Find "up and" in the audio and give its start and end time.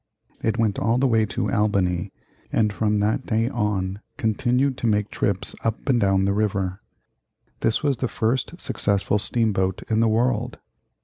5.63-6.01